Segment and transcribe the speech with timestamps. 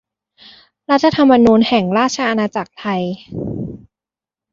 [0.89, 3.03] รัฐธรรมนูญแห่งราชอาณาจักรไทย